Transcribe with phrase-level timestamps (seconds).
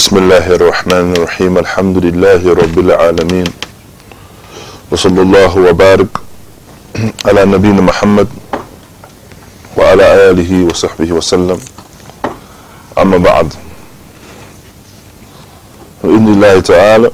[0.00, 1.58] بسم الله الرحمن الرحيم.
[1.58, 3.48] الحمد لله رب العالمين.
[4.90, 6.08] وصلى الله وبارك
[7.28, 8.28] على نبينا محمد
[9.76, 11.60] وعلى آله وصحبه وسلم.
[12.96, 13.52] أما بعد
[16.00, 17.10] بإذن الله تعالى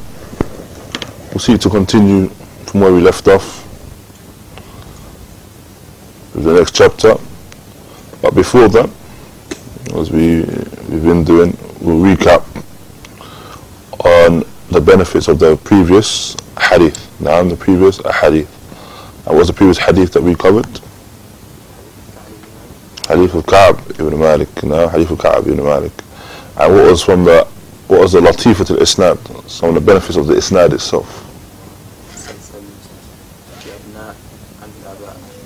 [1.34, 2.30] we seek to continue
[2.71, 3.66] from where we left off
[6.39, 7.18] with the next chapter.
[8.23, 8.89] But before that
[9.98, 10.46] as we,
[10.87, 11.50] we've been doing
[11.82, 12.46] we'll recap
[14.06, 17.20] on the benefits of the previous hadith.
[17.20, 18.51] Now, the previous hadith.
[19.27, 20.66] And what's the previous hadith that we covered?
[23.09, 24.62] Hadith of Ka'b ibn Malik.
[24.62, 25.92] Now, Hadith of Ka'b ibn Malik.
[26.56, 27.46] And what was from the
[27.88, 29.48] what was the latifat al-isnad?
[29.48, 31.23] Some of the benefits of the isnad itself.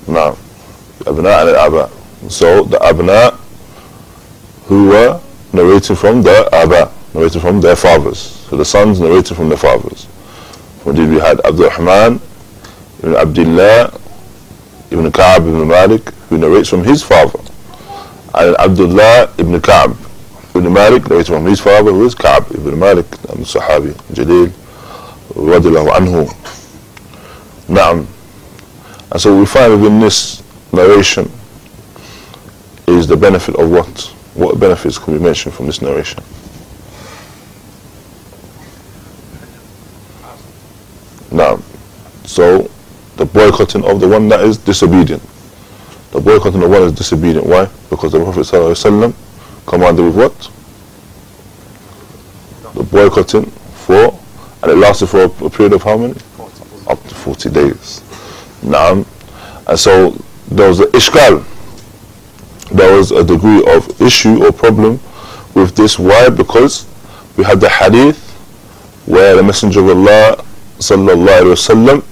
[0.09, 0.33] Now,
[1.01, 1.91] abna and al-aba.
[2.31, 3.39] So the abna
[4.71, 5.21] who were
[5.53, 8.19] narrating from the Abba narrating from their fathers.
[8.49, 10.07] So the sons narrating from their fathers.
[10.87, 12.21] Indeed, we had Abdul Rahman
[13.03, 13.99] ibn Abdullah
[14.91, 17.39] ibn Ka'b ibn Malik, who narrates from his father.
[18.35, 19.97] And Abdullah ibn Ka'b
[20.55, 24.49] ibn Malik narrates from his father, who is Ka'b ibn Malik, the Sahabi, Jalil,
[25.35, 26.27] radiallahu anhu.
[27.69, 28.07] Na'am.
[29.13, 31.31] And so we find within this narration
[32.87, 34.01] is the benefit of what?
[34.35, 36.23] What benefits can we mention from this narration?
[41.33, 41.59] Now,
[42.25, 42.71] so
[43.17, 45.23] the boycotting of the one that is disobedient.
[46.13, 47.47] The boycotting of the one is disobedient.
[47.47, 47.69] Why?
[47.89, 49.15] Because the Prophet ﷺ
[49.67, 50.51] commanded with what?
[52.75, 54.19] The boycotting for,
[54.63, 56.15] and it lasted for a period of how many?
[56.87, 58.03] Up to 40 days.
[58.63, 59.05] Now,
[59.67, 60.11] and so
[60.51, 61.45] there was the ishkal
[62.73, 65.01] there was a degree of issue or problem
[65.55, 65.99] with this.
[65.99, 66.29] Why?
[66.29, 66.87] Because
[67.37, 68.31] we had the hadith
[69.07, 70.45] where the Messenger of Allah
[70.81, 72.03] sallallahu wasallam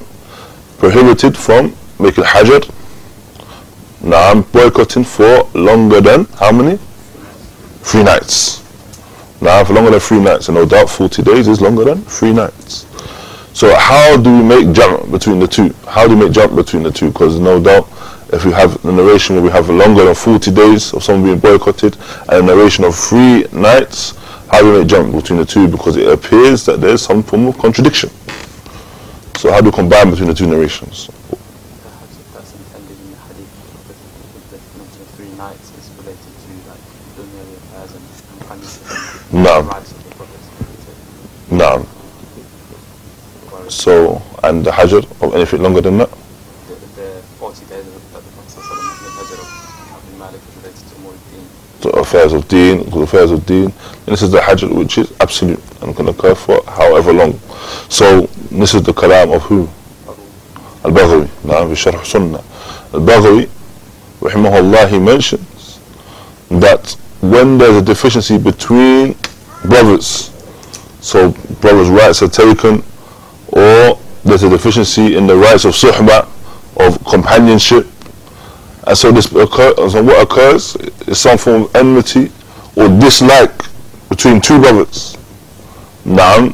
[0.78, 2.60] prohibited from making hajar,
[4.00, 6.78] naam, boycotting for longer than how many?
[7.82, 8.62] Three nights.
[9.40, 12.32] Now, for longer than three nights, and no doubt 40 days is longer than three
[12.32, 12.86] nights.
[13.54, 15.74] So how do we make jump between the two?
[15.86, 17.10] How do we make jump between the two?
[17.10, 17.88] Because no doubt
[18.32, 21.38] if we have a narration where we have longer than 40 days of someone being
[21.38, 21.96] boycotted
[22.28, 24.16] and a narration of three nights,
[24.50, 25.66] how do we make jump between the two?
[25.66, 28.10] Because it appears that there's some form of contradiction.
[29.38, 31.06] So how do you combine between the two narrations?
[31.06, 33.46] That's intended in the hadith
[33.86, 33.94] with,
[34.34, 36.82] with the mention of three nights is related to like
[37.14, 38.02] dunya affairs and
[38.34, 38.82] companions
[39.30, 39.70] Naam.
[39.70, 40.42] rights of the prophets.
[41.54, 41.86] Naam.
[43.70, 46.10] So, and the hajr of anything longer than that?
[46.66, 48.98] the, the 40 days of the Prophet wasallam of
[51.82, 53.66] to affairs of deen, affairs of deen.
[53.70, 57.38] And this is the hajr which is absolute and can occur for however long.
[57.88, 59.68] So this is the kalam of who?
[60.84, 61.28] Al-Baghawi.
[61.44, 62.42] Now, Sharh Sunnah.
[62.92, 63.48] Al-Baghawi,
[64.18, 65.78] rahimahullah, he mentions
[66.50, 69.14] that when there's a deficiency between
[69.64, 70.32] brothers,
[71.00, 71.30] so
[71.60, 72.82] brothers' rights are taken,
[73.52, 76.26] or there's a deficiency in the rights of suhbah,
[76.84, 77.86] of companionship,
[78.88, 80.74] and so this occur, so what occurs
[81.06, 82.32] is some form of enmity
[82.74, 83.56] or dislike
[84.08, 85.16] between two brothers.
[86.04, 86.48] Now,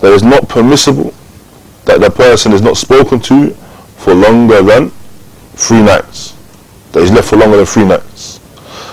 [0.00, 1.12] that is not permissible
[1.88, 3.48] that the person is not spoken to
[3.96, 4.90] for longer than
[5.56, 6.36] three nights.
[6.92, 8.40] That he's left for longer than three nights.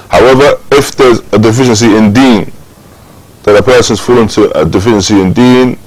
[0.10, 2.54] However, if there's a deficiency in deen,
[3.44, 5.78] that a person's fallen to a deficiency in deen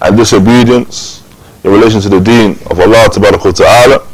[0.00, 1.22] and disobedience
[1.64, 3.10] in relation to the deen of Allah
[3.52, 4.08] Ta'ala,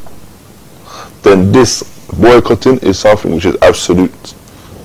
[1.23, 1.85] then this
[2.19, 4.35] boycotting is something which is absolute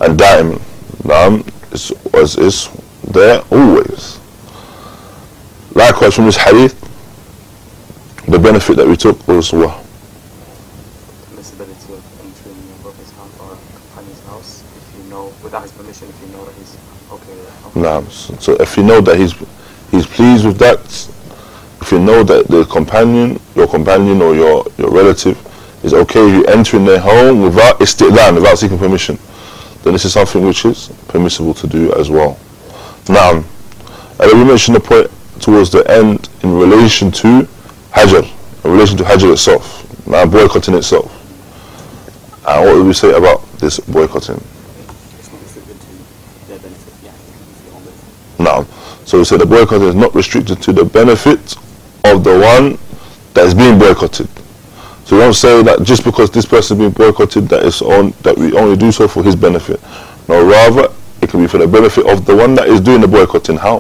[0.01, 0.59] and daim.
[1.01, 1.41] Naam,
[1.73, 2.69] is, is, is
[3.11, 4.19] there always.
[5.73, 6.88] Likewise from this hadith,
[8.29, 9.83] the benefit that we took was what?
[11.33, 16.07] permissibility of entering your brother's house or companion's house if you know, without his permission,
[16.09, 16.77] if you know that he's
[17.11, 17.77] okay with it.
[17.77, 18.09] Okay.
[18.11, 19.33] So, so if you know that he's
[19.89, 20.79] he's pleased with that,
[21.81, 25.37] if you know that the companion, your companion or your, your relative
[25.83, 29.17] is okay with you entering their home without isti'dhan, without seeking permission,
[29.83, 32.37] then this is something which is permissible to do as well.
[33.07, 33.43] Now,
[34.19, 35.09] we mentioned the point
[35.41, 37.47] towards the end in relation to
[37.91, 38.23] Hajar,
[38.65, 41.15] in relation to Hajar itself, now boycotting itself.
[42.47, 44.41] And what did we say about this boycotting?
[48.39, 48.63] Now,
[49.05, 51.55] so we said the boycott is not restricted to the benefit
[52.05, 52.77] of the one
[53.33, 54.29] that is being boycotted.
[55.05, 58.13] So we don't say that just because this person is being boycotted that it's on
[58.21, 59.81] that we only do so for his benefit.
[60.27, 63.07] No, rather it can be for the benefit of the one that is doing the
[63.07, 63.57] boycotting.
[63.57, 63.79] How?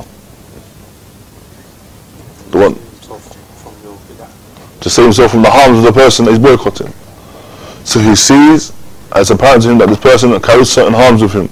[2.49, 3.21] The one himself
[3.61, 4.27] from your bid'ah.
[4.81, 6.93] To save himself from the harms of the person that he's boycotting.
[7.83, 8.73] So he sees
[9.13, 11.49] as apparent to him that this person carries certain harms with him.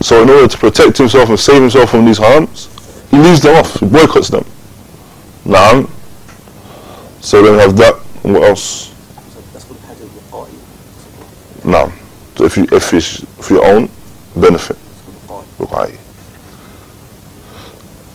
[0.00, 2.68] So in order to protect himself and save himself from these harms,
[3.10, 4.44] he leaves them off, he boycotts them.
[5.44, 5.90] Naam.
[7.20, 7.94] So then we have that.
[8.24, 8.90] And what else?
[11.62, 11.92] Naam.
[12.36, 13.90] So if you if it's for your own
[14.36, 14.76] benefit.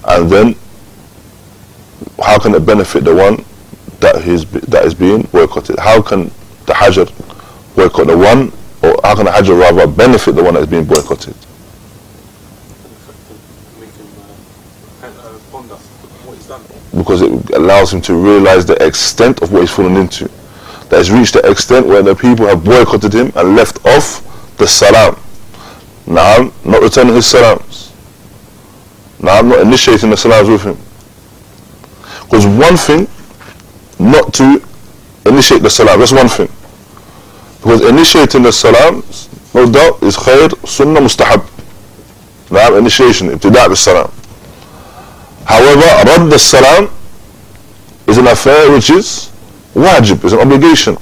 [0.06, 0.56] And then,
[2.22, 3.44] how can it benefit the one
[4.04, 5.80] that is being boycotted?
[5.80, 6.26] How can
[6.66, 7.08] the Hajar
[7.76, 8.52] boycott the one,
[8.84, 11.36] or how can the Hajar rather benefit the one that is being boycotted?
[16.96, 20.30] Because it allows him to realize the extent of what he's fallen into.
[20.90, 24.22] That has reached the extent where the people have boycotted him and left off
[24.58, 25.20] the salam.
[26.06, 27.94] Now, not returning his salams.
[29.20, 30.78] Now, I'm not initiating the salams with him.
[32.26, 33.08] Because one thing,
[33.99, 34.63] not to
[35.27, 36.49] initiate the salam, that's one thing.
[37.59, 41.45] Because initiating the salams, no doubt, is khair, sunnah, mustahab.
[42.51, 44.11] Now, initiation, ibtida' bis salam.
[45.45, 46.91] However, Radd al-Salam
[48.07, 49.31] is an affair which is
[49.75, 50.97] wajib, is an obligation.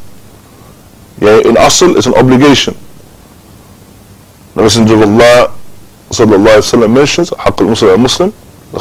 [1.20, 2.75] Yeah, in Asl, it's an obligation.
[4.55, 5.53] The Messenger of Allah
[6.11, 8.32] sallallahu alayhi wa sallam mentions حق المسلم المسلم
[8.73, 8.79] the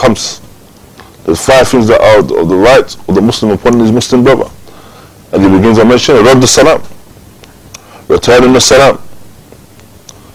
[1.24, 1.26] khams.
[1.26, 4.50] The five things that are of the right of the Muslim upon his Muslim brother.
[5.32, 6.82] And he begins to mention Radd al-Salam,
[8.08, 9.00] returning the salam.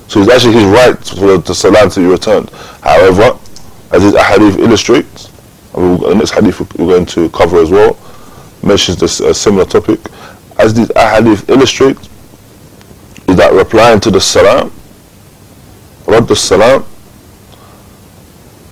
[0.08, 2.50] So it's actually his right for the salam to be returned.
[2.82, 3.38] However,
[3.92, 5.32] as this hadith illustrates,
[5.74, 7.98] and the next hadith we're going to cover as well,
[8.64, 10.00] mentions this a similar topic.
[10.58, 12.08] As this hadith illustrates,
[13.28, 14.72] is that replying to the salam,
[16.06, 16.86] Radd salam,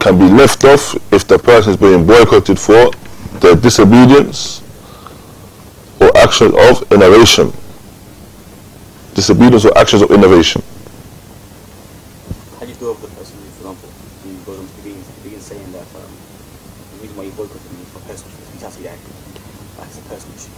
[0.03, 2.91] can be left off if the person is being boycotted for
[3.39, 4.59] their disobedience
[6.01, 7.53] or action of innovation.
[9.15, 10.61] Disobedience or actions of innovation.
[12.59, 13.89] How do you deal with the person, for example,
[14.23, 16.11] who goes on to begin, saying that um,
[16.91, 18.35] the reason why you boycotted me is for personal?
[18.59, 20.51] That's a personal issue.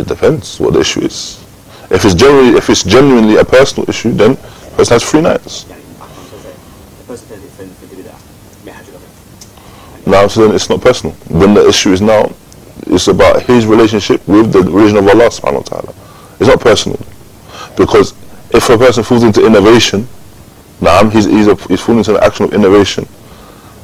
[0.00, 1.44] It depends what the issue is.
[1.90, 5.66] If it's, generally, if it's genuinely a personal issue, then the person has three nights.
[5.68, 5.76] Yeah,
[10.06, 11.16] Now, so then it's not personal.
[11.28, 12.32] Then the issue is now,
[12.86, 15.94] it's about his relationship with the religion of Allah subhanahu wa ta'ala.
[16.38, 16.98] It's not personal.
[17.76, 18.12] Because
[18.50, 20.06] if a person falls into innovation,
[20.80, 23.06] now he's, he's, a, he's falling into an action of innovation,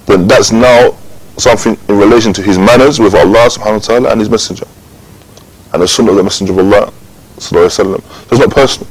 [0.06, 0.96] then that's now
[1.38, 4.66] something in relation to his manners with Allah subhanahu wa ta'ala and his messenger.
[5.72, 6.92] And the sunnah of the messenger of Allah
[7.38, 8.26] sallallahu alayhi wa.
[8.30, 8.88] It's not personal.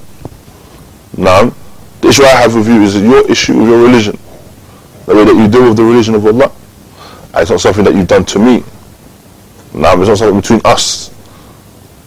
[1.18, 1.54] Now,
[2.02, 4.18] the issue I have with you is your issue with your religion.
[5.06, 6.52] The way that you deal with the religion of Allah.
[7.36, 8.64] It's not something that you've done to me.
[9.74, 11.14] Now, it's not something between us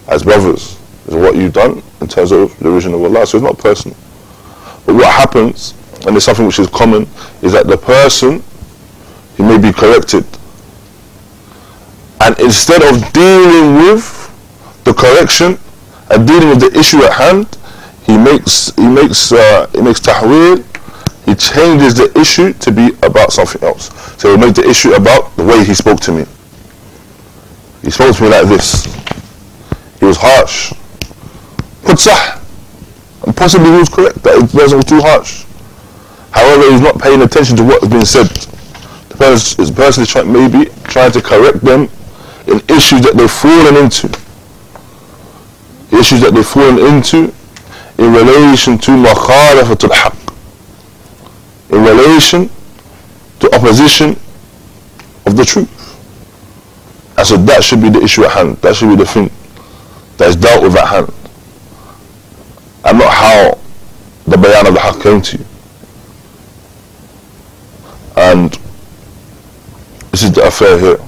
[0.09, 0.79] as brothers.
[1.07, 3.27] It's what you've done in terms of the religion of Allah.
[3.27, 3.97] So it's not personal.
[4.87, 5.75] But what happens,
[6.07, 7.09] and it's something which is common,
[7.43, 8.43] is that the person,
[9.37, 10.25] he may be corrected.
[12.21, 15.59] And instead of dealing with the correction
[16.11, 17.59] and dealing with the issue at hand,
[18.07, 20.65] he makes he makes uh, he makes tahweel.
[21.25, 23.91] He changes the issue to be about something else.
[24.21, 26.27] So he make the issue about the way he spoke to me.
[27.83, 28.85] He spoke to me like this.
[30.01, 30.73] He was harsh.
[31.85, 32.41] But sah.
[33.27, 34.23] And possibly he was correct.
[34.23, 35.45] That person was too harsh.
[36.31, 38.27] However, he's not paying attention to what has been said.
[39.09, 41.89] The person is, the person is trying, maybe trying to correct them
[42.49, 44.09] in issues that they've fallen into.
[45.97, 47.33] Issues that they've fallen into
[47.99, 50.24] in relation to mukhalafatul haqq.
[51.75, 52.49] In relation
[53.41, 54.11] to opposition
[55.27, 55.69] of the truth.
[57.19, 58.59] And so that should be the issue at hand.
[58.59, 59.29] That should be the thing
[60.19, 61.13] that is dealt with at hand.
[62.85, 63.59] And not how
[64.25, 65.45] the bayan of the haqq came to you.
[68.17, 68.53] And
[70.13, 70.99] this is the affair here.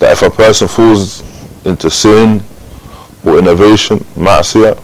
[0.00, 1.22] That if a person falls
[1.64, 2.42] into sin
[3.24, 4.82] or innovation, ma'asiyah,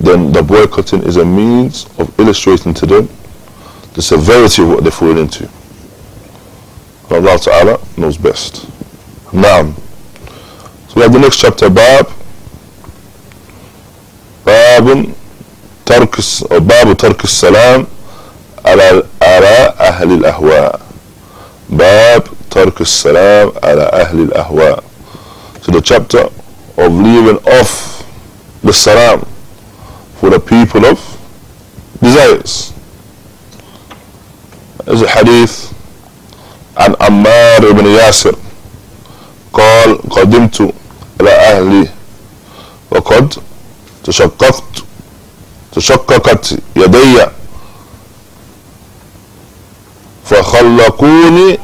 [0.00, 3.08] then the boycotting is a means of illustrating to them
[3.94, 5.48] the severity of what they're falling into.
[7.10, 8.66] And Allah Ta'ala knows best.
[9.32, 9.72] Now,
[10.88, 12.08] so we have the next chapter, Bab.
[14.44, 15.08] Bab
[15.86, 17.86] ترك الس- أو باب ترك السلام
[18.64, 20.80] على آراء أهل الأهواء.
[21.70, 24.82] باب ترك السلام على أهل الأهواء.
[25.62, 26.28] So the chapter
[26.76, 28.04] of leaving off
[28.62, 29.24] the salam
[30.21, 30.99] for the people of
[31.99, 32.71] desires.
[34.87, 35.67] is a hadith
[36.77, 38.35] عن عمار بن ياسر
[39.53, 40.73] قال قدمت
[41.21, 41.87] إلى أهلي
[42.91, 43.33] وقد
[44.03, 44.63] تشققت
[45.71, 47.25] تشققت يدي
[50.25, 51.59] فخلقوني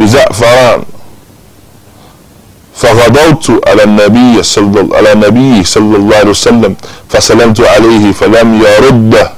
[0.00, 0.82] بزعفران
[2.76, 6.76] فغدوت على النبي صلى على النبي صلى الله عليه وسلم
[7.08, 9.28] فسلمت عليه فلم يرد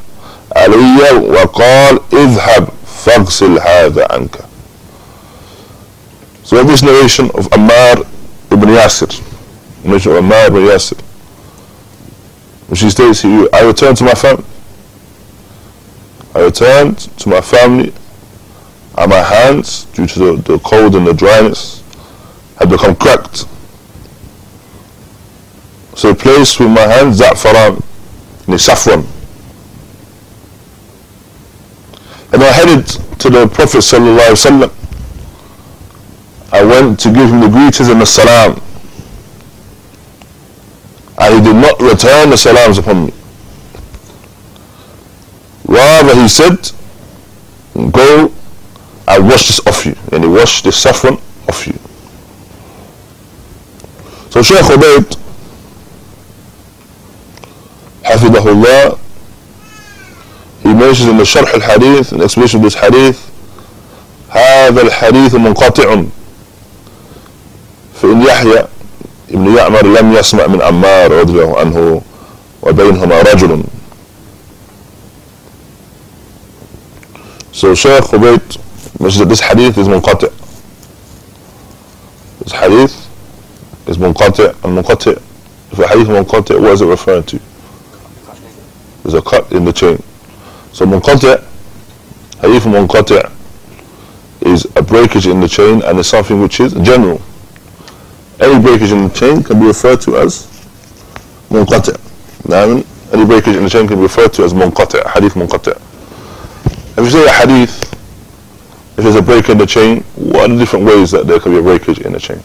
[0.57, 2.69] علي وقال اذهب
[3.05, 4.39] فاغسل هذا عنك
[6.45, 8.07] So this narration of Ammar
[8.51, 9.13] ibn Yasir,
[9.85, 10.99] narration of Ammar ibn Yasir,
[12.69, 14.45] which he states here, I returned to my family.
[16.35, 17.93] I returned to my family
[18.97, 21.83] and my hands, due to the, the cold and the dryness,
[22.59, 23.47] had become cracked.
[25.99, 27.83] So I placed with my hands Za'faran,
[28.47, 29.05] the saffron.
[32.33, 32.87] And I headed
[33.19, 34.71] to the Prophet sallallahu alaihi wasallam.
[36.53, 38.63] I went to give him the greetings and the salam.
[41.19, 43.13] And he did not return the salams upon me.
[45.67, 46.71] Rather, he said,
[47.75, 48.33] Go
[49.09, 49.97] and wash this off you.
[50.13, 51.15] And he washed the saffron
[51.49, 51.75] off you.
[54.31, 55.19] So Shaykh Ubaid,
[58.21, 58.33] In
[61.17, 63.29] the Sharh al-Hadith, an explanation of this hadith,
[64.29, 66.03] هذا الحديث منقطع
[68.03, 68.65] فإن يحيى
[69.31, 72.03] ابن يعمر لم يسمع من عمار رضي الله عنه
[72.63, 73.63] وبينهما رجل
[77.53, 78.59] So Shaykh Ubaid
[79.01, 80.29] mentions that this hadith is منقطع
[82.45, 83.09] This hadith
[83.89, 85.15] is منقطع المنقطع
[85.73, 87.41] If a hadith منقطع what is it referring to?
[89.09, 89.97] is a cut in the chain.
[90.73, 91.43] So munqati',
[92.43, 93.33] hadith munqati'
[94.43, 97.21] is a breakage in the chain and it's something which is general.
[98.39, 100.47] Any breakage in the chain can be referred to as
[101.49, 101.99] munqati'.
[102.49, 105.77] Now, any breakage in the chain can be referred to as munqati', hadith munqati'.
[106.99, 107.83] If you say a hadith,
[108.99, 111.53] if there's a break in the chain, what are the different ways that there can
[111.53, 112.43] be a breakage in the chain?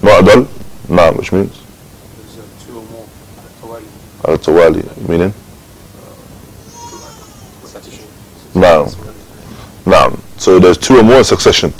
[0.00, 0.46] Mu'dal,
[0.88, 1.60] nah, which means
[4.23, 4.29] tawali.
[4.29, 5.33] al-tawali, meaning
[7.65, 8.05] Succession.
[8.55, 8.89] نعم.
[9.85, 10.19] Naam.
[10.37, 11.73] So there's two or more in succession.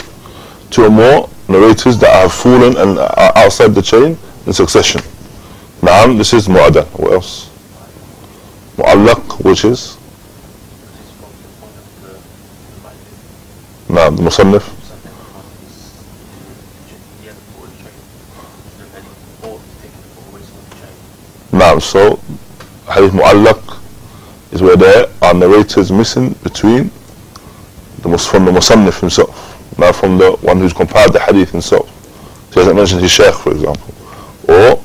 [0.70, 5.01] Two or more narrators that have fallen and are outside the chain in succession.
[5.82, 6.86] Naam, this is mu'adal.
[7.00, 7.50] What else?
[8.77, 9.98] Mu'allaq, which is?
[13.88, 14.24] Naam, the
[21.78, 21.78] musannif.
[21.78, 23.80] Naam, so hadith mu'allaq
[24.52, 26.90] is where there are narrators missing between
[28.02, 31.88] the from the musannif himself, not from the one who's compiled the hadith himself.
[32.50, 33.94] So he hasn't mentioned his sheikh, for example,
[34.49, 34.82] or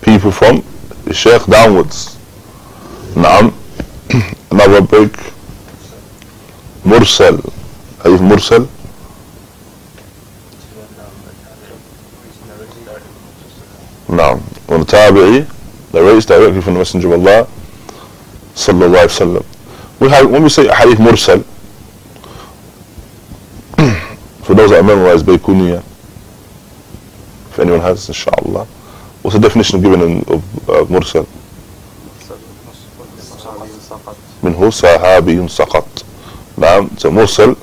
[0.00, 0.64] people from
[1.04, 2.16] the sheikh downwards.
[3.14, 3.52] Naam,
[4.50, 5.12] another break.
[6.84, 7.38] Mursal,
[8.02, 8.68] hadith mursal.
[14.08, 14.84] Naam, when
[15.92, 17.46] the tabi'i narrates directly from the Messenger of Allah,
[18.54, 20.00] sallallahu alaihi wasallam.
[20.00, 21.44] We have, when we say hadith mursal,
[24.44, 25.78] for those that memorize Baykuniya,
[27.50, 28.64] if anyone has, inshallah,
[29.22, 31.26] what's the definition given in, of uh, mursal?
[34.42, 36.04] منه صحابي سقط.
[36.58, 37.56] نعم, so mursal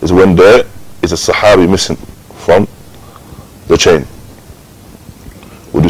[0.00, 0.64] is when there
[1.02, 1.96] is a sahabi missing
[2.36, 2.68] from
[3.66, 4.06] the chain.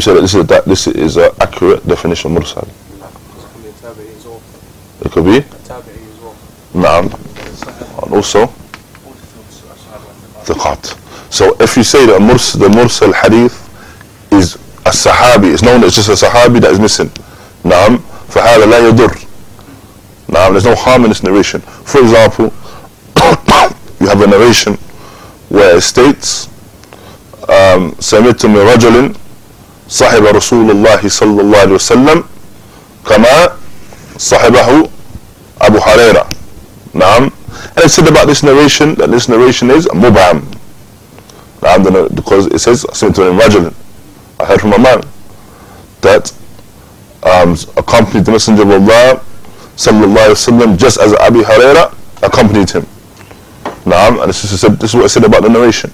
[0.00, 2.68] say that this is that this is an accurate definition of mursal?
[5.04, 5.40] It could be,
[6.74, 7.12] نعم,
[8.02, 8.46] and also
[10.44, 10.96] ثقات.
[11.30, 13.54] So if you say that murs, the mursal hadith
[14.32, 14.54] is
[14.86, 17.10] a sahabi, it's known as just a sahabi that is missing.
[17.64, 19.26] نعم, فهذا لا يضر.
[20.28, 21.60] نعم, there's no harm in this narration.
[21.60, 22.52] For example,
[24.00, 24.74] you have a narration
[25.48, 26.48] where it states
[27.48, 29.14] um, سمعت من رجل
[29.91, 32.23] صاحب رسول الله صلى الله عليه وسلم
[33.09, 33.51] كما
[34.17, 34.87] صاحبه
[35.61, 36.25] أبو هريرة
[36.93, 37.31] نعم
[37.75, 40.41] and it said about this narration that this narration is mubham
[41.61, 43.71] نعم because it says سمعت من رجل
[44.39, 45.01] I heard from a man
[46.01, 46.31] that
[47.23, 49.19] um, accompanied the messenger of Allah
[49.77, 51.93] صلى الله عليه وسلم just as Abu Huraira
[52.23, 52.85] accompanied him
[53.85, 55.91] نعم and this is, this is what it said about the narration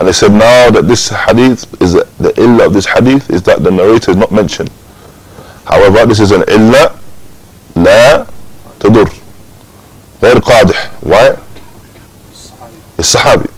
[0.00, 3.42] and they said now that this hadith is the, the illah of this hadith is
[3.44, 4.70] that the narrator is not mentioned.
[5.64, 6.98] However, this is an illah
[7.74, 8.26] la
[8.78, 9.08] tadur.
[10.22, 11.36] غير قادح why
[12.98, 13.48] الصحابي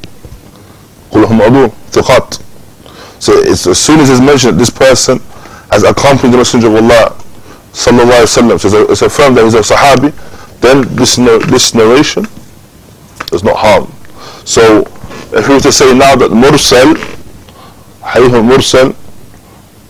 [1.12, 2.34] كلهم عدول ثقات
[3.20, 5.18] so it's, as soon as it's mentioned this person
[5.72, 7.16] has accompanied the messenger of Allah
[7.72, 10.12] sallallahu alaihi wasallam so it's, it's affirmed that he's a sahabi
[10.60, 12.26] then this nar- this narration
[13.32, 13.90] is not harm
[14.44, 14.82] so
[15.35, 16.95] if we were to say now that mursal
[18.05, 18.95] hadith al-mursal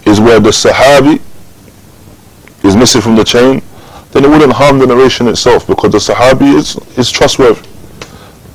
[0.05, 1.21] is where the sahabi
[2.63, 3.61] is missing from the chain
[4.11, 7.67] then it wouldn't harm the narration itself because the sahabi is, is trustworthy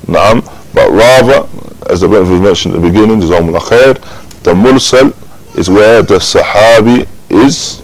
[0.09, 0.40] Naam,
[0.73, 1.47] but rather,
[1.90, 3.95] as the brother mentioned at the beginning, khair,
[4.42, 5.12] the mursal
[5.59, 7.80] is where the sahabi is,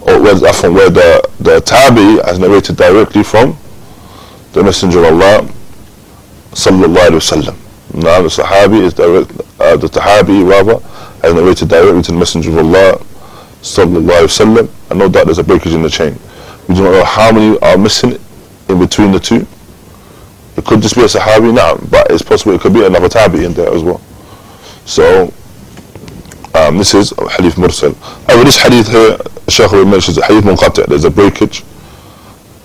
[0.00, 3.58] or where, from where the, the tabi has narrated directly from
[4.54, 5.42] the Messenger of Allah,
[6.52, 7.67] sallallahu alayhi wasallam.
[7.98, 10.78] Naam, the sahabi is direct, uh, the tahabi rather,
[11.22, 12.98] has narrated directly to the Messenger of Allah,
[13.60, 16.16] sallallahu wasallam, and no doubt there's a breakage in the chain.
[16.68, 18.16] We do not know how many are missing
[18.68, 19.44] in between the two.
[20.56, 23.44] It could just be a Sahabi, now, but it's possible it could be another Tabi
[23.44, 24.00] in there as well.
[24.84, 25.32] So,
[26.54, 27.96] um, this is Hadith Mursal.
[28.28, 31.62] However, this Hadith here, Shaykh mentions Hadith Munqati', there's a breakage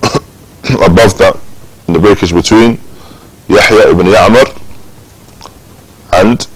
[0.85, 1.39] above that,
[1.87, 2.79] in the breakage between
[3.47, 4.62] Yahya ibn Ya'mar
[6.19, 6.47] and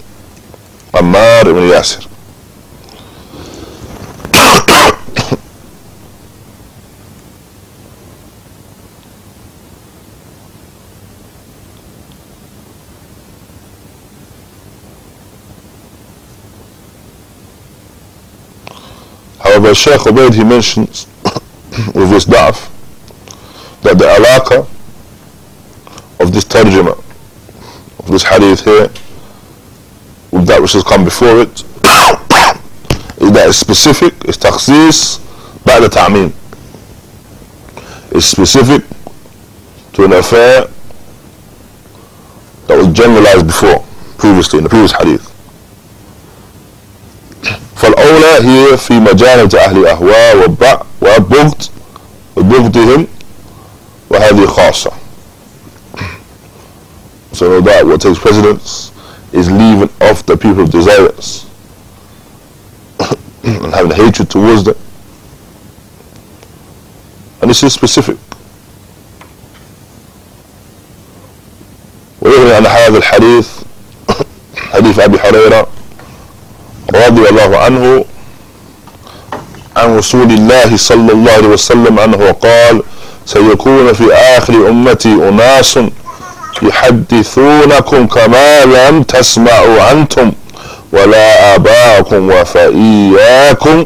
[0.93, 2.03] Ammar ibn Yasir.
[19.39, 21.07] However, Sheikh Ubaid he mentions
[21.95, 22.69] with his da'af
[23.81, 24.67] that the alaqa
[26.19, 26.97] of this tarjuma,
[27.99, 28.89] of this hadith here,
[30.36, 31.62] that which has come before it,
[33.22, 35.18] is that it's specific, it's takhsis,
[35.64, 36.32] بعد ta'meen.
[38.12, 38.82] It's specific
[39.94, 40.66] to an affair
[42.66, 43.84] that was generalized before,
[44.18, 45.28] previously, in the previous hadith.
[47.76, 51.62] فالأولى هي في مجانة أهل الأهواء والبع والبغض
[52.36, 53.06] وبغضهم
[54.10, 54.92] وهذه خاصة
[57.32, 58.92] So no doubt what takes precedence
[59.33, 61.45] is leaving off the people of desires
[63.43, 64.75] and having hatred towards them.
[67.41, 68.17] And this is specific.
[72.21, 73.47] ويغني عن هذا الحديث
[74.73, 75.67] حديث أبي هريرة
[76.95, 78.05] رضي الله عنه
[79.77, 82.83] عن رسول الله صلى الله عليه وسلم أنه قال
[83.25, 85.79] سيكون في آخر أمتي أناس
[86.61, 90.31] يحدثونكم كما لم تسمعوا أنتم
[90.91, 93.85] ولا آباءكم فإياكم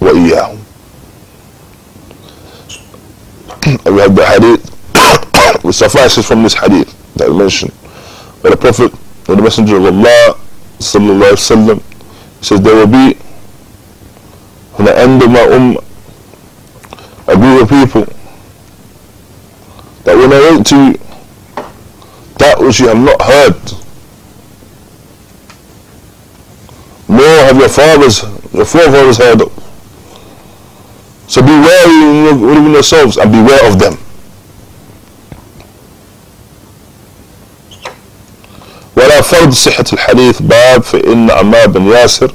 [0.00, 0.58] وإياهم
[3.84, 4.70] we have the hadith
[5.62, 7.72] which suffices from this hadith that I mentioned
[8.40, 8.92] where the Prophet
[9.28, 10.38] or the Messenger of Allah
[10.78, 11.82] sallallahu alaihi wasallam
[12.40, 13.14] says there will be
[14.76, 15.84] from the end of my ummah
[17.28, 18.04] a group of people
[20.04, 21.07] that will narrate to you
[22.38, 23.54] that which you have not heard
[27.08, 28.22] nor have your fathers
[28.52, 29.52] your forefathers heard of
[31.26, 33.96] so be wary within yourselves and beware of them
[38.96, 42.32] ولا فرض صحة الحديث باب فإن عمار بن ياسر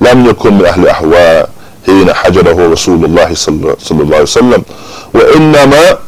[0.00, 1.50] لم يكن من أهل الأهواء
[1.86, 4.62] حين حجره رسول الله صلى الله عليه وسلم
[5.14, 5.98] وإنما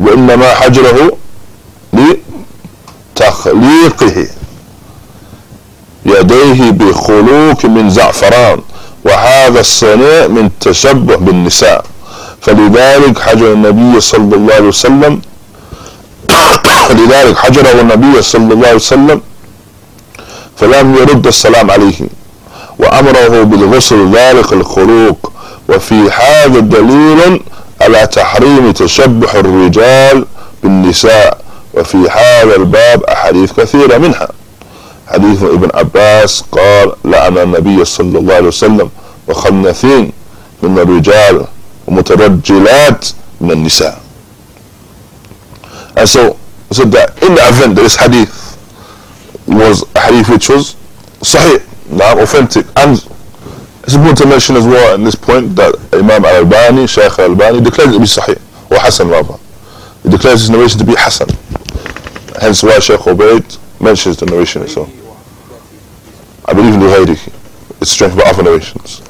[0.00, 1.16] وإنما حجره
[3.16, 4.26] لتخليقه
[6.06, 8.60] يديه بخلوق من زعفران
[9.04, 11.84] وهذا الصنيع من تشبه بالنساء.
[12.40, 15.20] فلذلك حجر النبي صلى الله عليه وسلم
[16.90, 19.20] لذلك حجره النبي صلى الله عليه وسلم
[20.56, 22.00] فلم يرد السلام عليه
[22.78, 25.32] وأمره بالغسل ذلك الخلوق.
[25.68, 27.40] وفي هذا دليل
[27.80, 30.26] على تحريم تشبه الرجال
[30.62, 34.28] بالنساء وفي هذا الباب أحاديث كثيرة منها.
[35.08, 38.90] حديث ابن عباس قال لعن النبي صلى الله عليه وسلم
[39.28, 40.12] وخنثين
[40.62, 41.46] من الرجال
[41.86, 43.08] ومترجلات
[43.40, 44.00] من النساء.
[45.96, 46.36] And so
[46.70, 48.58] so that in the event this hadith
[49.46, 50.76] was a hadith which was
[51.22, 53.00] sahih, now authentic, and
[53.88, 57.88] it's important to mention as well at this point that Imam al-Albani, Shaykh al-Albani declared
[57.88, 58.36] it to be sahih,
[58.70, 59.38] or Hassan rather.
[60.02, 61.28] He declares his narration to be Hassan.
[62.38, 64.90] Hence why Shaykh Ubaid mentions the narration itself.
[66.44, 67.16] I believe in the Hayri.
[67.80, 69.00] It's strengthened by other narrations.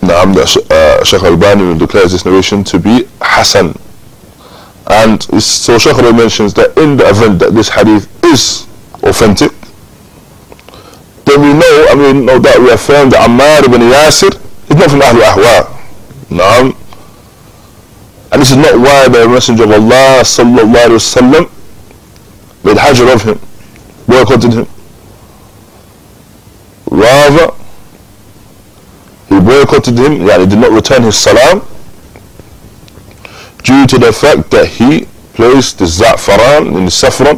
[0.00, 3.74] Now, uh, Shaykh al-Albani declares this narration to be Hassan.
[4.86, 8.66] And so Shaykh mentions that in the event that this hadith is
[9.02, 9.52] authentic,
[11.58, 14.34] know, I mean, no doubt we affirm that Ammar ibn Yasir
[14.70, 15.76] is not from Ahlul Ahwa.
[16.30, 16.76] Naam.
[18.32, 21.50] And this is not why the Messenger of Allah sallallahu alayhi wa sallam
[22.64, 23.38] made hajr of him,
[24.06, 24.66] boycotted him.
[26.90, 27.54] Rather,
[29.28, 31.60] he boycotted him, yeah, he did not return his salam
[33.62, 37.36] due to the fact that he placed the za'faran in the saffron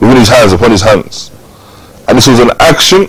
[0.00, 1.30] within his hands, upon his hands.
[2.08, 3.08] And this was an action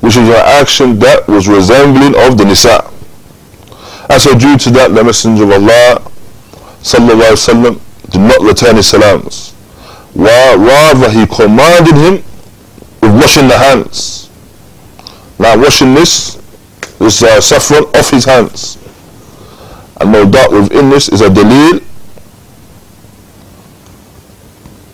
[0.00, 2.88] which was an action that was resembling of the nisa.
[4.08, 6.00] And so due to that, the Messenger of Allah
[6.80, 9.52] sallallahu alaihi wasallam did not return his salams.
[10.14, 12.14] While rather he commanded him
[13.02, 14.30] with washing the hands.
[15.38, 16.40] Now washing this,
[16.98, 18.78] this uh, saffron off his hands.
[20.00, 21.84] And no doubt within this is a dalil.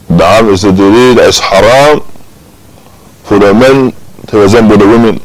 [0.08, 2.02] Naam is a dalil that is haram
[3.26, 3.92] for the men
[4.28, 5.20] to resemble the women.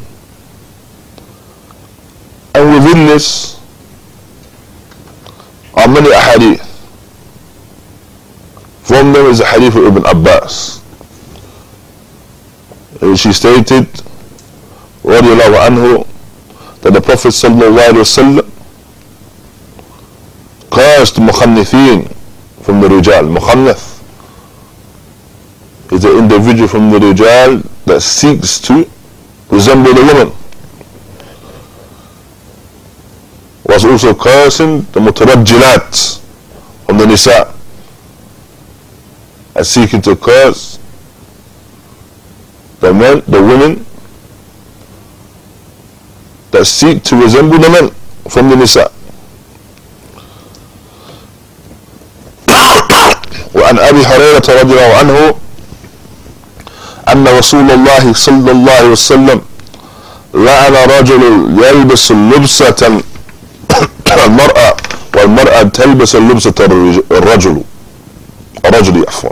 [2.55, 3.59] And within this
[5.75, 6.65] are many ahadith.
[8.81, 10.81] From them is the hadith of Ibn Abbas.
[13.01, 13.85] In which he stated,
[15.05, 16.07] radiallahu anhu,
[16.81, 18.41] that the Prophet sallallahu alayhi wa
[20.71, 22.11] cursed مخنثين
[22.63, 23.29] from the rijal.
[23.29, 24.01] Mukhannath
[25.91, 28.87] is the individual from the rijal that seeks to
[29.49, 30.33] resemble the woman
[33.65, 36.21] was also cursing the mutarajjilat
[36.89, 37.53] on the nisa
[39.55, 40.77] and seeking to curse
[42.81, 43.85] the men, the women
[46.51, 47.89] that seek to resemble the men
[48.29, 48.91] from the nisa.
[53.55, 55.35] وعن أبي هريرة رضي الله عنه
[57.21, 59.41] أن رسول الله صلى الله عليه وسلم
[60.33, 61.21] لعن رجل
[61.63, 62.81] يلبس لبسة
[64.25, 64.69] المرأة
[65.17, 66.53] والمرأة تلبس لبسة
[67.11, 67.63] الرجل
[68.65, 69.29] الرجل عفوا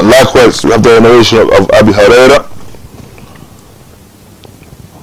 [0.00, 2.44] Likewise, we have the narration of, of Abu Huraira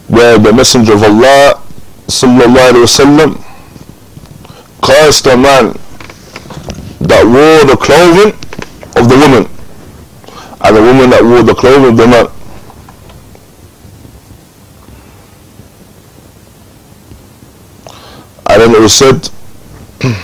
[0.08, 1.60] where the Messenger of Allah
[2.08, 3.30] sallallahu alaihi wasallam
[4.82, 5.74] cursed a man
[7.02, 8.32] that wore the clothing
[8.96, 9.50] of the woman
[10.66, 12.26] and the woman that wore the clothing of the man.
[18.50, 19.30] And then it was said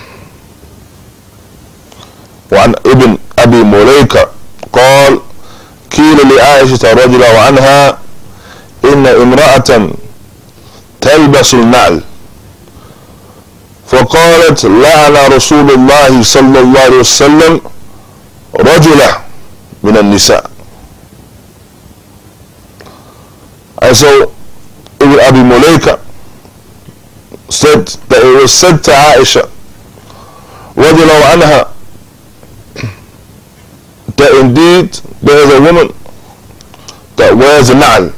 [2.52, 4.30] وعن ابن أبي مليكة
[4.74, 5.20] قال
[5.98, 7.98] قيل لعائشة رضي الله عنها
[8.86, 9.90] إن امرأة
[11.02, 12.02] تلبس النعل
[13.88, 17.62] فقالت لعن رسول الله صلى الله عليه وسلم
[18.56, 19.21] رجلا
[19.91, 20.51] من النساء
[23.83, 24.33] And so
[25.01, 26.01] Ibn Abi Mulaika
[27.51, 29.49] said that it was said to Aisha
[30.77, 31.67] رضي الله عنها
[34.17, 35.89] that indeed there is a woman
[37.17, 38.13] that wears a na'al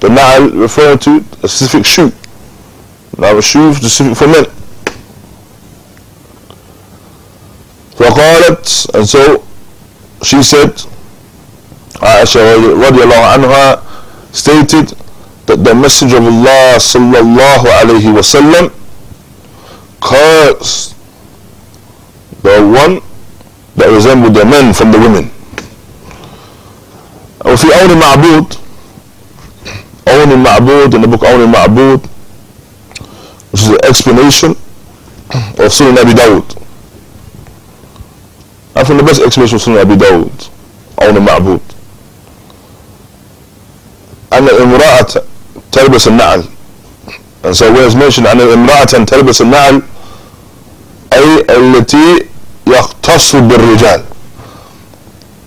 [0.00, 2.12] the na'al referring to a specific shoe
[3.18, 4.44] now a shoe specific for men
[7.98, 9.44] فقالت and so
[10.22, 10.72] she said
[12.00, 12.40] Aisha
[12.80, 13.82] radiallahu anha
[14.32, 14.94] stated
[15.46, 18.72] that the messenger of Allah sallallahu alayhi wasallam
[20.00, 20.94] cursed
[22.42, 23.00] the one
[23.76, 25.30] that resembled the men from the women
[27.44, 28.54] وفي أول المعبود
[30.08, 32.00] أول المعبود in the book أول المعبود
[33.52, 34.50] which is the explanation
[35.58, 36.46] of Sunan Abi Dawud
[38.76, 40.48] and from the best explanation of Sunan Abi Dawud
[41.02, 41.60] أول المعبود
[45.75, 46.43] تلبس النعل.
[47.43, 49.81] And so where it's mentioned أن امرأة تلبس النعل
[51.13, 52.25] أي التي
[52.67, 54.01] يختص بالرجال.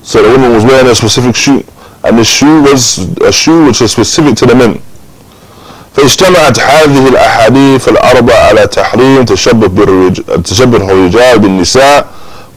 [0.03, 1.64] So the woman was wearing a specific shoe
[2.05, 4.81] and the shoe was a shoe which was specific to the men.
[5.97, 12.07] فاجتمعت هذه الأحاديث الأربع على تحريم تشبه بالرجال تشبه الرجال بالنساء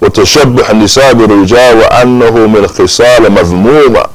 [0.02, 4.06] وتشبه النساء بالرجال وأنه من خصال مذمومة.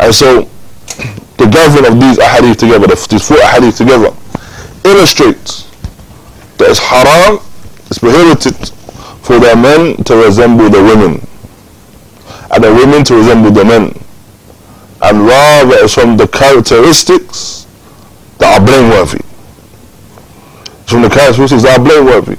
[0.00, 0.46] And so
[1.38, 4.10] the gathering of these ahadith together these four ahadith together
[4.84, 5.64] illustrates
[6.58, 7.38] that it's haram
[7.86, 8.56] it's prohibited
[9.22, 11.20] for the men to resemble the women
[12.52, 13.92] and the women to resemble the men
[15.02, 17.66] and rather it's from the characteristics
[18.38, 19.20] that are blameworthy
[20.86, 22.36] It's from the characteristics that are blameworthy.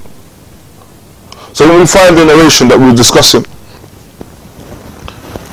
[1.52, 3.44] So when we find the narration that we were discussing,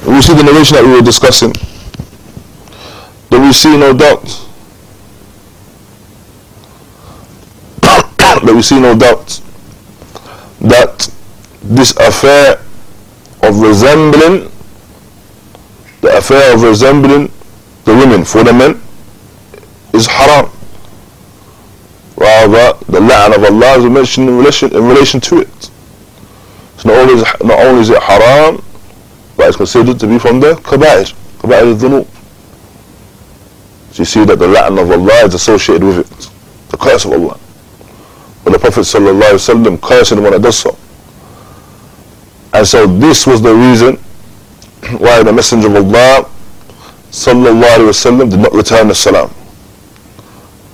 [0.07, 1.51] we see the narration that we were discussing,
[3.29, 4.23] then we see no doubt
[7.81, 9.41] that we see no doubt
[10.61, 11.09] that
[11.63, 12.59] this affair
[13.43, 14.51] of resembling
[16.01, 17.31] the affair of resembling
[17.85, 18.79] the women for the men
[19.93, 20.51] is haram.
[22.17, 25.71] Rather, the la'an of Allah is mentioned in relation, in relation to it.
[26.77, 28.63] So not only, is, not only is it haram,
[29.35, 32.07] but it's considered to be from the kaba'ir, kaba'ir al-dhunub.
[33.95, 36.29] So you see that the la'an of Allah is associated with it,
[36.69, 37.37] the curse of Allah.
[38.43, 40.77] When the Prophet ﷺ cursed the one that does so.
[42.53, 43.95] And so this was the reason
[44.99, 46.29] why the Messenger of Allah
[47.09, 49.33] wasallam did not return the salam.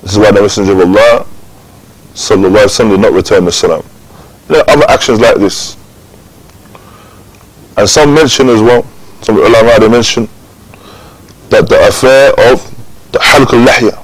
[0.01, 1.27] This is why the Messenger of Allah
[2.15, 3.83] wasallam did not return the salam.
[4.47, 5.77] There are other actions like this.
[7.77, 8.81] And some mention as well,
[9.21, 10.27] some ulama they mention
[11.51, 12.71] that the affair of
[13.19, 13.97] al-lahya,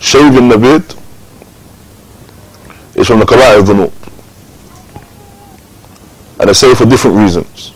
[0.00, 0.84] shaving the beard,
[2.94, 3.92] is from the kaba'ir dhunub.
[6.40, 7.72] And I say for different reasons.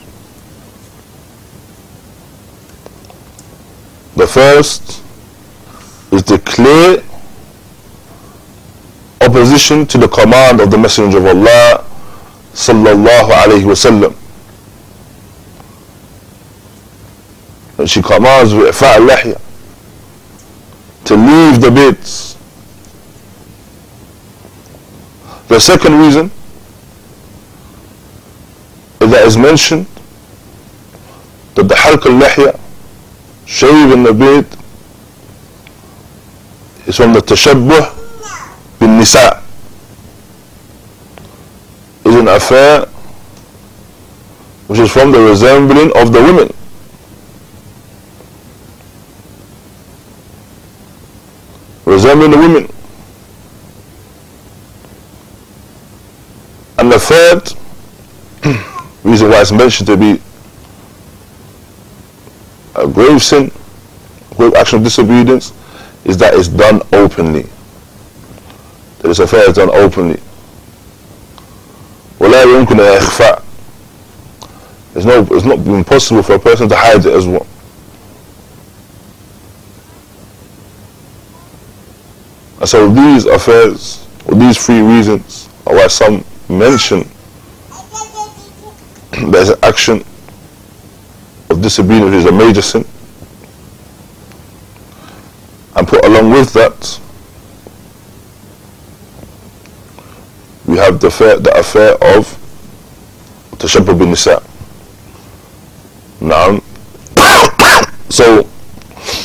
[4.17, 5.03] The first
[6.13, 7.03] is the clear
[9.21, 11.85] opposition to the command of the Messenger of Allah
[12.53, 14.15] sallallahu alayhi wasallam.
[17.79, 19.41] And she commands with lahya
[21.09, 22.37] to leave the beds.
[25.49, 26.31] The second reason
[28.99, 29.87] that is mentioned
[31.55, 32.61] that the halq al-lahya
[33.47, 34.45] shave in the beard
[36.87, 37.89] is from the tashabbuh
[38.79, 39.43] bin nisa
[42.05, 42.85] is an affair
[44.67, 46.53] which is from the resembling of the women
[51.88, 52.70] resembling the women
[56.78, 57.42] and the third
[59.04, 60.22] reason why it's mentioned to be
[62.76, 63.52] a grave sin,
[64.36, 65.54] grave action of disobedience,
[66.06, 67.44] is that it's done openly.
[69.00, 70.20] That this affair is done openly.
[72.20, 73.44] ولا يمكن إخفاء.
[74.96, 77.46] It's no, it's not impossible for a person to hide it as well.
[82.61, 87.09] And so these affairs, or these three reasons, are why some mention
[89.31, 90.05] there's an action
[91.51, 92.85] of disobedience is a major sin.
[95.77, 97.01] And put along with that,
[100.67, 102.27] we have the affair, the affair of
[103.59, 104.43] tashabbuh bin nisa.
[106.21, 106.61] Now,
[108.11, 108.49] so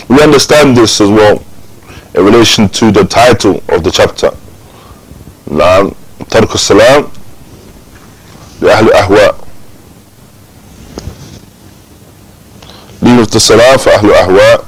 [0.07, 1.43] we understand this as well
[2.15, 4.31] in relation to the title of the chapter.
[5.51, 5.91] نعم
[6.29, 7.07] ترك السلام
[8.61, 9.35] لأهل الأهواء
[13.01, 14.65] leave the salam for أهل ahwa.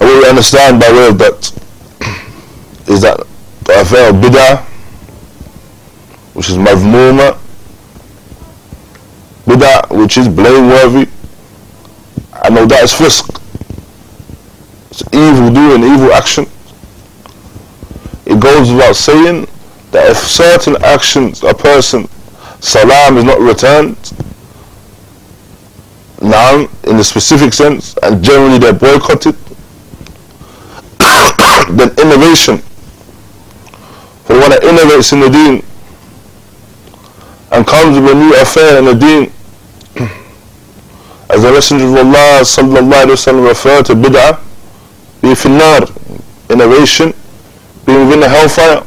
[0.00, 1.52] and what we understand by way of that
[2.88, 3.16] is that
[3.64, 4.58] the affair of bid'ah
[6.34, 7.38] which is madhmuma
[9.46, 11.08] bid'ah which is blameworthy
[12.44, 13.41] and all that is fisq
[14.92, 16.44] it's evil doing, evil action.
[18.26, 19.46] It goes without saying
[19.90, 22.06] that if certain actions, a person,
[22.60, 23.96] salam is not returned,
[26.20, 29.34] now in the specific sense and generally they're boycotted
[31.72, 32.58] then innovation
[34.28, 35.64] for one that innovates in the deen
[37.50, 39.32] and comes with a new affair in the deen
[41.30, 44.51] as the messenger of Allah sallallahu alaihi wasallam referred to bid'ah
[45.22, 45.80] being finnar
[46.50, 47.14] innovation
[47.86, 48.84] being within the hellfire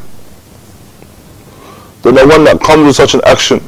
[2.04, 3.60] then the one that comes with such an action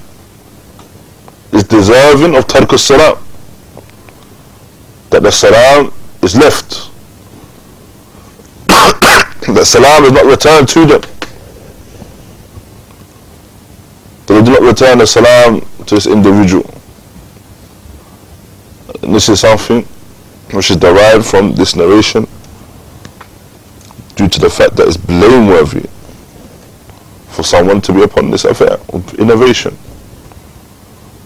[1.51, 3.17] is deserving of tark salam
[5.09, 6.91] that the salam is left.
[9.47, 11.01] the salam is not returned to them.
[14.27, 16.69] They do not return the salam to this individual.
[19.01, 19.83] And this is something
[20.51, 22.27] which is derived from this narration
[24.16, 25.88] due to the fact that it's blameworthy
[27.28, 29.76] for someone to be upon this affair of innovation.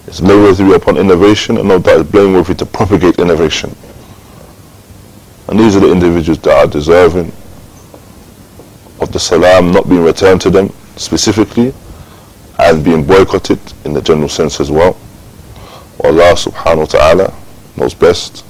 [0.07, 3.75] It's blameworthy to be upon innovation and no doubt it's blameworthy to propagate innovation.
[5.49, 7.31] And these are the individuals that are deserving
[9.19, 11.73] salam not being returned to them specifically
[12.59, 14.95] and being boycotted in the general sense as well.
[15.99, 17.33] والله سبحانه وتعالى
[17.77, 18.43] knows best.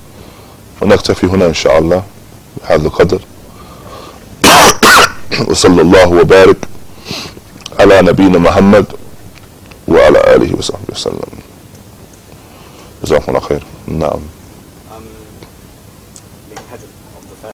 [0.82, 2.04] ونكتفي هنا إن شاء الله
[2.62, 3.22] بهذا القدر
[5.41, 6.57] وصلى الله وبارك
[7.81, 8.87] على نبينا محمد
[9.89, 11.33] وعلى آله وصحبه وسلم.
[13.05, 13.63] جزاكم الله خير.
[13.89, 14.21] نعم.